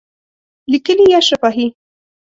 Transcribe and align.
لیکلي 0.71 1.05
یا 1.13 1.19
شفاهی؟ 1.29 1.67